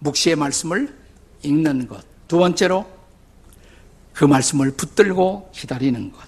묵시의 0.00 0.36
말씀을 0.36 0.96
읽는 1.42 1.88
것. 1.88 2.04
두 2.28 2.38
번째로 2.38 2.86
그 4.12 4.24
말씀을 4.24 4.72
붙들고 4.72 5.50
기다리는 5.52 6.12
것. 6.12 6.20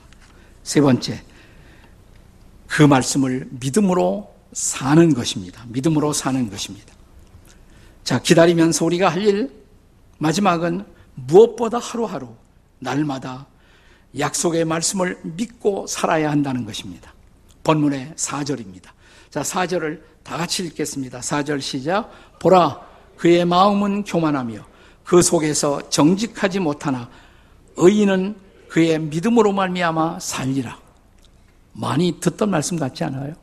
세 0.63 0.81
번째, 0.81 1.23
그 2.67 2.83
말씀을 2.83 3.47
믿음으로 3.51 4.35
사는 4.53 5.15
것입니다. 5.15 5.65
믿음으로 5.69 6.13
사는 6.13 6.49
것입니다. 6.51 6.95
자, 8.03 8.21
기다리면서 8.21 8.85
우리가 8.85 9.09
할 9.09 9.23
일, 9.23 9.51
마지막은 10.19 10.85
무엇보다 11.15 11.79
하루하루, 11.79 12.35
날마다 12.79 13.47
약속의 14.19 14.65
말씀을 14.65 15.19
믿고 15.23 15.87
살아야 15.87 16.31
한다는 16.31 16.65
것입니다. 16.65 17.13
본문의 17.65 18.13
4절입니다. 18.17 18.94
자, 19.35 19.43
4절을 19.43 20.01
다 20.23 20.37
같이 20.37 20.65
읽겠습니다. 20.65 21.19
4절 21.19 21.61
시작. 21.61 22.09
보라, 22.39 22.81
그의 23.17 23.45
마음은 23.45 24.05
교만하며 24.05 24.65
그 25.03 25.23
속에서 25.23 25.89
정직하지 25.89 26.61
못하나 26.61 27.11
의인은 27.77 28.37
그의 28.69 29.01
믿음으로 29.01 29.53
말미암아 29.53 30.21
살리라. 30.21 30.79
많이 31.73 32.21
듣던 32.21 32.49
말씀 32.49 32.79
같지 32.79 33.03
않아요? 33.03 33.35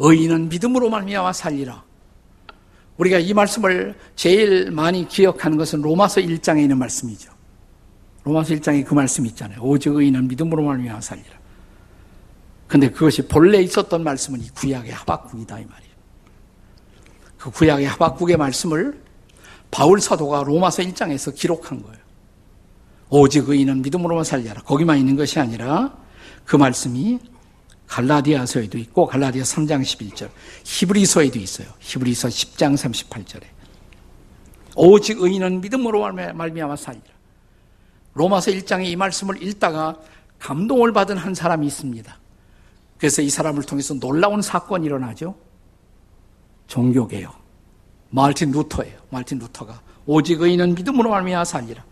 의인은 0.00 0.48
믿음으로 0.48 0.90
말미암아 0.90 1.32
살리라. 1.32 1.84
우리가 2.96 3.20
이 3.20 3.32
말씀을 3.32 3.96
제일 4.16 4.72
많이 4.72 5.06
기억하는 5.06 5.56
것은 5.56 5.80
로마서 5.80 6.22
1장에 6.22 6.60
있는 6.62 6.76
말씀이죠. 6.76 7.30
로마서 8.24 8.54
1장에 8.54 8.84
그 8.84 8.94
말씀이 8.94 9.28
있잖아요. 9.28 9.60
오직 9.62 9.94
의인은 9.94 10.26
믿음으로 10.26 10.64
말미암아 10.64 11.00
살리라. 11.00 11.39
근데 12.70 12.88
그것이 12.88 13.26
본래 13.26 13.60
있었던 13.60 14.04
말씀은 14.04 14.40
이 14.40 14.48
구약의 14.50 14.92
하박국이다 14.92 15.58
이 15.58 15.64
말이에요. 15.64 15.92
그 17.36 17.50
구약의 17.50 17.84
하박국의 17.88 18.36
말씀을 18.36 19.02
바울 19.72 20.00
사도가 20.00 20.44
로마서 20.44 20.84
1장에서 20.84 21.34
기록한 21.34 21.82
거예요. 21.82 21.98
오직 23.08 23.48
의인은 23.48 23.82
믿음으로만 23.82 24.22
살려라. 24.22 24.62
거기만 24.62 24.98
있는 24.98 25.16
것이 25.16 25.40
아니라 25.40 25.98
그 26.44 26.54
말씀이 26.54 27.18
갈라디아서에도 27.88 28.78
있고 28.78 29.04
갈라디아 29.06 29.42
3장 29.42 29.82
11절, 29.82 30.30
히브리서에도 30.62 31.40
있어요. 31.40 31.66
히브리서 31.80 32.28
10장 32.28 32.76
38절에. 32.76 33.42
오직 34.76 35.20
의인은 35.20 35.60
믿음으로 35.60 36.02
말미암아 36.12 36.76
살리라. 36.76 37.04
로마서 38.14 38.52
1장에 38.52 38.86
이 38.86 38.94
말씀을 38.94 39.42
읽다가 39.42 39.98
감동을 40.38 40.92
받은 40.92 41.16
한 41.16 41.34
사람이 41.34 41.66
있습니다. 41.66 42.19
그래서 43.00 43.22
이 43.22 43.30
사람을 43.30 43.62
통해서 43.62 43.94
놀라운 43.94 44.42
사건이 44.42 44.84
일어나죠. 44.84 45.34
종교개혁. 46.66 47.34
말틴 48.10 48.50
루터예요. 48.50 49.00
말틴 49.08 49.38
루터가 49.38 49.80
오직 50.04 50.42
의인은 50.42 50.74
믿음으로 50.74 51.08
말미암아 51.08 51.46
살리라. 51.46 51.82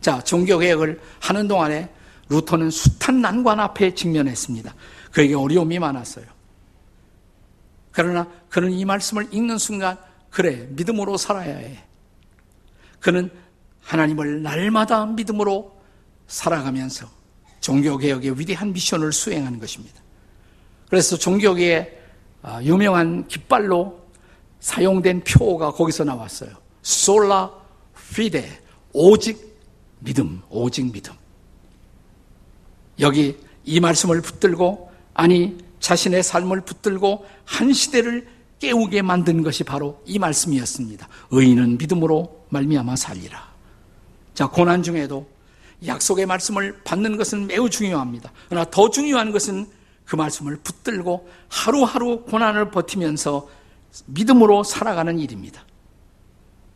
자, 0.00 0.20
종교개혁을 0.20 1.00
하는 1.20 1.46
동안에 1.46 1.88
루터는 2.28 2.70
숱한 2.70 3.20
난관 3.20 3.60
앞에 3.60 3.94
직면했습니다. 3.94 4.74
그에게 5.12 5.34
어려움이 5.34 5.78
많았어요. 5.78 6.26
그러나 7.92 8.26
그는 8.48 8.72
이 8.72 8.84
말씀을 8.84 9.28
읽는 9.30 9.56
순간 9.56 9.98
그래 10.30 10.66
믿음으로 10.70 11.16
살아야 11.16 11.56
해. 11.56 11.84
그는 12.98 13.30
하나님을 13.82 14.42
날마다 14.42 15.06
믿음으로 15.06 15.80
살아가면서 16.26 17.08
종교개혁의 17.60 18.38
위대한 18.38 18.72
미션을 18.72 19.12
수행하는 19.12 19.60
것입니다. 19.60 20.00
그래서 20.90 21.16
종교계의 21.16 21.98
아, 22.42 22.62
유명한 22.62 23.26
깃발로 23.28 24.00
사용된 24.58 25.22
표가 25.24 25.72
거기서 25.72 26.04
나왔어요. 26.04 26.50
솔라 26.82 27.50
피데 28.12 28.60
오직 28.92 29.56
믿음, 30.00 30.42
오직 30.50 30.90
믿음. 30.92 31.14
여기 32.98 33.38
이 33.64 33.78
말씀을 33.78 34.20
붙들고 34.20 34.90
아니 35.14 35.56
자신의 35.78 36.22
삶을 36.22 36.62
붙들고 36.62 37.24
한 37.44 37.72
시대를 37.72 38.26
깨우게 38.58 39.02
만든 39.02 39.42
것이 39.42 39.64
바로 39.64 40.02
이 40.04 40.18
말씀이었습니다. 40.18 41.08
의인은 41.30 41.78
믿음으로 41.78 42.46
말미암아 42.50 42.96
살리라. 42.96 43.50
자, 44.34 44.48
고난 44.48 44.82
중에도 44.82 45.26
약속의 45.86 46.26
말씀을 46.26 46.80
받는 46.84 47.16
것은 47.16 47.46
매우 47.46 47.70
중요합니다. 47.70 48.32
그러나 48.48 48.68
더 48.70 48.90
중요한 48.90 49.32
것은 49.32 49.66
그 50.10 50.16
말씀을 50.16 50.56
붙들고 50.56 51.28
하루하루 51.48 52.24
고난을 52.24 52.72
버티면서 52.72 53.48
믿음으로 54.06 54.64
살아가는 54.64 55.16
일입니다. 55.20 55.64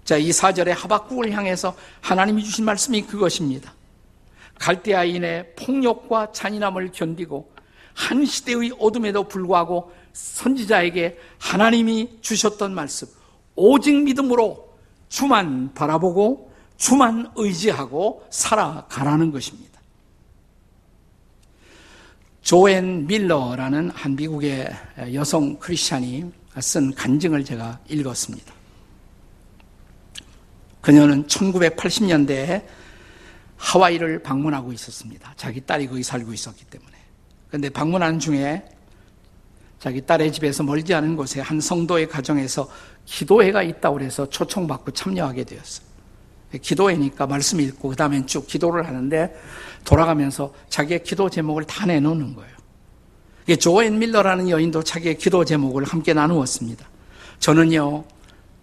자, 0.04 0.16
이 0.16 0.30
사절의 0.30 0.72
하박국을 0.74 1.32
향해서 1.32 1.74
하나님이 2.00 2.44
주신 2.44 2.64
말씀이 2.64 3.02
그것입니다. 3.02 3.74
갈대아인의 4.60 5.56
폭력과 5.56 6.30
잔인함을 6.30 6.92
견디고 6.92 7.50
한 7.92 8.24
시대의 8.24 8.70
어둠에도 8.78 9.26
불구하고 9.26 9.92
선지자에게 10.12 11.18
하나님이 11.40 12.18
주셨던 12.20 12.72
말씀, 12.72 13.08
오직 13.56 13.96
믿음으로 13.96 14.68
주만 15.08 15.74
바라보고 15.74 16.52
주만 16.76 17.32
의지하고 17.34 18.24
살아가라는 18.30 19.32
것입니다. 19.32 19.73
조앤 22.44 23.07
밀러라는 23.07 23.90
한 23.94 24.16
미국의 24.16 24.70
여성 25.14 25.59
크리스찬이 25.59 26.30
쓴 26.61 26.94
간증을 26.94 27.42
제가 27.42 27.80
읽었습니다. 27.88 28.52
그녀는 30.83 31.26
1980년대에 31.26 32.62
하와이를 33.57 34.22
방문하고 34.22 34.74
있었습니다. 34.74 35.33
자기 35.38 35.62
딸이 35.62 35.87
거기 35.87 36.02
살고 36.02 36.35
있었기 36.35 36.66
때문에. 36.66 36.92
그런데 37.48 37.70
방문하는 37.70 38.18
중에 38.18 38.62
자기 39.78 40.02
딸의 40.02 40.30
집에서 40.30 40.62
멀지 40.62 40.92
않은 40.92 41.16
곳에 41.16 41.40
한 41.40 41.62
성도의 41.62 42.11
가정에서 42.11 42.68
기도회가 43.07 43.62
있다고 43.62 44.02
해서 44.02 44.28
초청받고 44.28 44.90
참여하게 44.90 45.44
되었어요. 45.44 45.87
기도회니까 46.61 47.26
말씀 47.26 47.61
읽고 47.61 47.88
그 47.88 47.96
다음엔 47.96 48.26
쭉 48.26 48.46
기도를 48.46 48.87
하는데 48.87 49.35
돌아가면서 49.84 50.52
자기의 50.68 51.04
기도 51.04 51.30
제목을 51.30 51.64
다 51.64 51.86
내놓는 51.86 52.34
거예요. 52.34 52.54
조앤 53.58 53.98
밀러라는 53.98 54.48
여인도 54.48 54.82
자기의 54.82 55.18
기도 55.18 55.44
제목을 55.44 55.84
함께 55.84 56.14
나누었습니다. 56.14 56.88
저는요, 57.38 58.04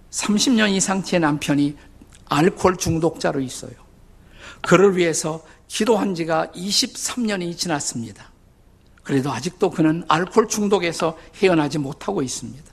30년 0.09 0.71
이상 0.71 1.03
제 1.03 1.19
남편이 1.19 1.77
알코올 2.25 2.77
중독자로 2.77 3.39
있어요. 3.41 3.71
그를 4.61 4.97
위해서 4.97 5.43
기도한 5.67 6.15
지가 6.15 6.47
23년이 6.55 7.57
지났습니다. 7.57 8.31
그래도 9.03 9.31
아직도 9.31 9.69
그는 9.69 10.03
알코올 10.07 10.47
중독에서 10.47 11.17
헤어나지 11.37 11.77
못하고 11.77 12.21
있습니다. 12.21 12.71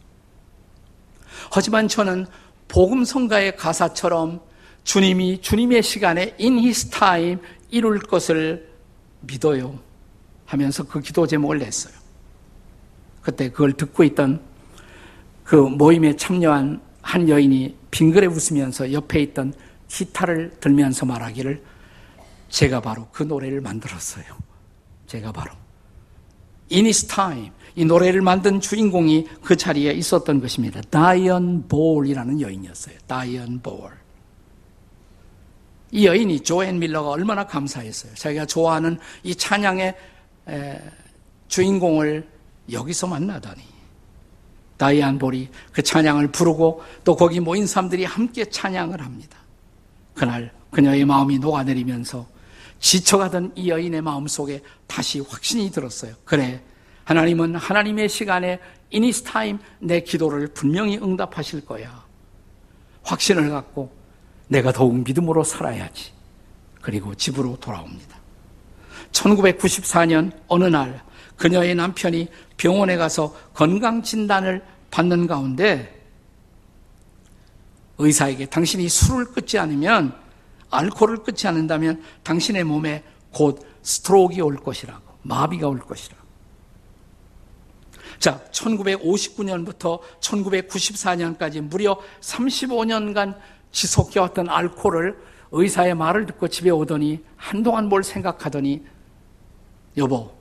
하지만 1.50 1.88
저는 1.88 2.26
복음성가의 2.68 3.56
가사처럼 3.56 4.40
주님이 4.84 5.40
주님의 5.40 5.82
시간에 5.82 6.34
in 6.40 6.58
his 6.58 6.90
time 6.90 7.38
이룰 7.70 7.98
것을 7.98 8.68
믿어요. 9.20 9.78
하면서 10.46 10.82
그 10.84 11.00
기도 11.00 11.26
제목을 11.26 11.58
냈어요. 11.58 11.94
그때 13.20 13.50
그걸 13.50 13.72
듣고 13.72 14.04
있던 14.04 14.40
그 15.44 15.56
모임에 15.56 16.16
참여한 16.16 16.80
한 17.02 17.28
여인이 17.28 17.76
빙그레 17.90 18.26
웃으면서 18.26 18.92
옆에 18.92 19.20
있던 19.20 19.52
기타를 19.88 20.56
들면서 20.60 21.06
말하기를 21.06 21.62
제가 22.48 22.80
바로 22.80 23.08
그 23.12 23.22
노래를 23.22 23.60
만들었어요. 23.60 24.24
제가 25.06 25.32
바로. 25.32 25.52
In 26.70 26.84
his 26.84 27.06
time. 27.06 27.50
이 27.76 27.84
노래를 27.84 28.20
만든 28.22 28.60
주인공이 28.60 29.26
그 29.42 29.56
자리에 29.56 29.92
있었던 29.92 30.40
것입니다. 30.40 30.80
다이언 30.90 31.68
볼이라는 31.68 32.40
여인이었어요. 32.40 32.96
다이언 33.06 33.60
볼. 33.60 33.92
이 35.90 36.06
여인이 36.06 36.40
조앤 36.40 36.78
밀러가 36.78 37.10
얼마나 37.10 37.46
감사했어요. 37.46 38.14
자기가 38.14 38.46
좋아하는 38.46 38.98
이 39.22 39.34
찬양의 39.34 39.94
주인공을 41.48 42.28
여기서 42.70 43.06
만나다니. 43.06 43.62
다이안 44.76 45.18
볼이 45.18 45.48
그 45.72 45.82
찬양을 45.82 46.28
부르고 46.28 46.82
또 47.02 47.16
거기 47.16 47.40
모인 47.40 47.66
사람들이 47.66 48.04
함께 48.04 48.44
찬양을 48.44 49.00
합니다. 49.00 49.38
그날 50.14 50.52
그녀의 50.70 51.04
마음이 51.04 51.38
녹아내리면서 51.38 52.26
지쳐가던 52.78 53.52
이 53.56 53.70
여인의 53.70 54.02
마음 54.02 54.28
속에 54.28 54.62
다시 54.86 55.20
확신이 55.20 55.70
들었어요. 55.70 56.14
그래. 56.24 56.62
하나님은 57.04 57.56
하나님의 57.56 58.08
시간에 58.08 58.60
in 58.90 59.03
His 59.03 59.22
time 59.24 59.58
내 59.80 60.00
기도를 60.00 60.48
분명히 60.48 60.98
응답하실 60.98 61.64
거야. 61.64 62.04
확신을 63.02 63.50
갖고 63.50 63.90
내가 64.48 64.72
더욱 64.72 64.96
믿음으로 65.02 65.44
살아야지. 65.44 66.12
그리고 66.80 67.14
집으로 67.14 67.56
돌아옵니다. 67.60 68.18
1994년 69.12 70.32
어느 70.48 70.64
날 70.64 71.02
그녀의 71.36 71.74
남편이 71.74 72.28
병원에 72.56 72.96
가서 72.96 73.34
건강 73.54 74.02
진단을 74.02 74.62
받는 74.90 75.26
가운데 75.26 75.94
의사에게 77.98 78.46
당신이 78.46 78.88
술을 78.88 79.26
끊지 79.26 79.58
않으면 79.58 80.14
알코올을 80.70 81.22
끊지 81.24 81.46
않는다면 81.46 82.02
당신의 82.22 82.64
몸에 82.64 83.02
곧 83.32 83.66
스트로크가 83.82 84.44
올 84.44 84.56
것이라고 84.56 85.02
마비가 85.22 85.68
올 85.68 85.78
것이라고. 85.80 86.18
자, 88.18 88.40
1959년부터 88.50 90.00
1994년까지 90.20 91.60
무려 91.60 92.00
35년간 92.20 93.36
지속해왔던 93.72 94.48
알코올을 94.48 95.18
의사의 95.52 95.94
말을 95.94 96.26
듣고 96.26 96.48
집에 96.48 96.70
오더니 96.70 97.24
한동안 97.36 97.88
뭘 97.88 98.02
생각하더니 98.02 98.84
여보, 99.96 100.34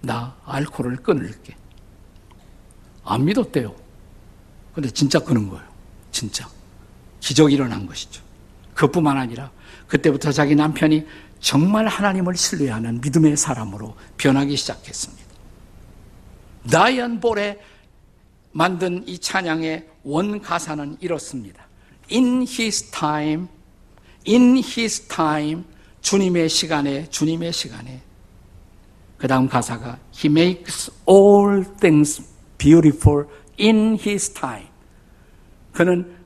나 0.00 0.36
알코올을 0.44 0.96
끊을게. 0.96 1.56
안 3.04 3.24
믿었대요. 3.24 3.74
근데 4.74 4.90
진짜 4.90 5.18
끊은 5.18 5.48
거예요. 5.48 5.64
진짜. 6.10 6.48
기적이 7.20 7.54
일어난 7.54 7.86
것이죠. 7.86 8.22
그뿐만 8.74 9.16
아니라 9.16 9.50
그때부터 9.86 10.32
자기 10.32 10.54
남편이 10.54 11.06
정말 11.40 11.86
하나님을 11.86 12.36
신뢰하는 12.36 13.00
믿음의 13.00 13.36
사람으로 13.36 13.96
변하기 14.16 14.56
시작했습니다. 14.56 15.22
다이언 16.70 17.20
볼의 17.20 17.60
만든 18.52 19.06
이 19.06 19.18
찬양의 19.18 19.88
원 20.04 20.40
가사는 20.40 20.98
이렇습니다. 21.00 21.66
In 22.10 22.42
His 22.42 22.90
time, 22.90 23.48
in 24.26 24.56
His 24.56 25.08
time, 25.08 25.64
주님의 26.00 26.48
시간에, 26.48 27.08
주님의 27.08 27.52
시간에. 27.52 28.02
그 29.16 29.26
다음 29.26 29.48
가사가 29.48 29.98
He 30.14 30.30
makes 30.30 30.90
all 31.08 31.64
things 31.80 32.22
beautiful 32.58 33.26
in 33.58 33.98
His 34.04 34.32
time. 34.34 34.68
그는 35.72 36.16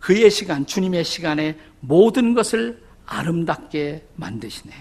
그의 0.00 0.30
시간, 0.30 0.66
주님의 0.66 1.04
시간에 1.04 1.56
모든 1.80 2.34
것을 2.34 2.82
아름답게 3.06 4.06
만드시네. 4.16 4.74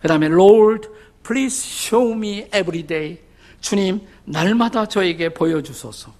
그 0.00 0.08
다음에 0.08 0.26
Lord, 0.26 0.88
please 1.22 1.66
show 1.66 2.14
me 2.14 2.46
every 2.54 2.86
day. 2.86 3.18
주님, 3.60 4.06
날마다 4.24 4.86
저에게 4.86 5.32
보여주소서. 5.32 6.12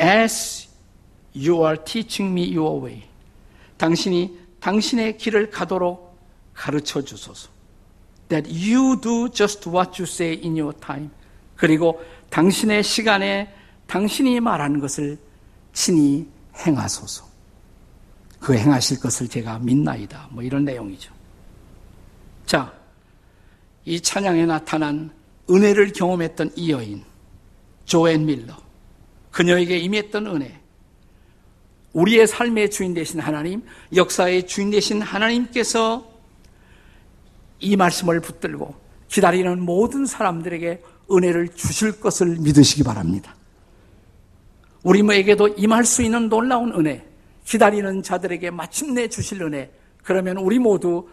As 0.00 0.68
you 1.34 1.64
are 1.64 1.76
teaching 1.84 2.32
me 2.32 2.56
your 2.56 2.84
way. 2.84 3.02
당신이 3.76 4.38
당신의 4.60 5.18
길을 5.18 5.50
가도록 5.50 6.18
가르쳐 6.54 7.02
주소서. 7.02 7.48
That 8.28 8.50
you 8.50 9.00
do 9.00 9.30
just 9.30 9.68
what 9.68 10.00
you 10.00 10.08
say 10.08 10.40
in 10.42 10.58
your 10.58 10.72
time. 10.78 11.10
그리고 11.56 12.02
당신의 12.30 12.82
시간에 12.82 13.52
당신이 13.86 14.40
말하는 14.40 14.80
것을 14.80 15.18
친히 15.72 16.26
행하소서. 16.56 17.28
그 18.38 18.56
행하실 18.56 19.00
것을 19.00 19.28
제가 19.28 19.58
믿나이다. 19.58 20.28
뭐 20.30 20.42
이런 20.42 20.64
내용이죠. 20.64 21.12
자, 22.46 22.72
이 23.84 24.00
찬양에 24.00 24.46
나타난 24.46 25.10
은혜를 25.50 25.92
경험했던 25.92 26.52
이 26.56 26.70
여인, 26.70 27.02
조앤 27.84 28.24
밀러. 28.24 28.56
그녀에게 29.30 29.78
임했던 29.78 30.26
은혜. 30.26 30.60
우리의 31.92 32.26
삶의 32.26 32.70
주인 32.70 32.94
되신 32.94 33.20
하나님, 33.20 33.62
역사의 33.94 34.46
주인 34.46 34.70
되신 34.70 35.02
하나님께서 35.02 36.08
이 37.58 37.76
말씀을 37.76 38.20
붙들고 38.20 38.74
기다리는 39.08 39.60
모든 39.60 40.06
사람들에게 40.06 40.82
은혜를 41.10 41.48
주실 41.48 42.00
것을 42.00 42.36
믿으시기 42.38 42.84
바랍니다. 42.84 43.34
우리에게도 44.84 45.48
임할 45.48 45.84
수 45.84 46.02
있는 46.02 46.28
놀라운 46.28 46.72
은혜, 46.72 47.04
기다리는 47.44 48.02
자들에게 48.02 48.50
마침내 48.50 49.08
주실 49.08 49.42
은혜, 49.42 49.70
그러면 50.02 50.38
우리 50.38 50.58
모두 50.58 51.08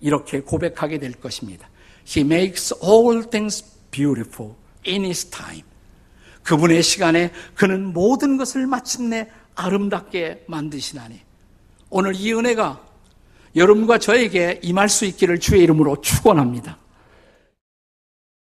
이렇게 0.00 0.40
고백하게 0.40 0.98
될 0.98 1.12
것입니다. 1.12 1.68
He 2.06 2.24
makes 2.24 2.74
all 2.82 3.28
things 3.28 3.64
beautiful 3.92 4.54
in 4.84 5.04
His 5.04 5.26
time. 5.26 5.62
그분의 6.42 6.82
시간에 6.82 7.30
그는 7.54 7.92
모든 7.92 8.36
것을 8.36 8.66
마침내 8.66 9.28
아름답게 9.54 10.46
만드시나니. 10.48 11.20
오늘 11.90 12.16
이 12.16 12.32
은혜가 12.32 12.84
여러분과 13.54 13.98
저에게 13.98 14.58
임할 14.62 14.88
수 14.88 15.04
있기를 15.04 15.38
주의 15.38 15.62
이름으로 15.62 16.00
축원합니다. 16.00 16.78